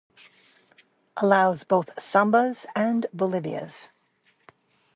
Allows 1.17 1.63
both 1.63 1.91
"sambas" 2.01 2.65
and 2.75 3.05
"bolivias". 3.15 3.87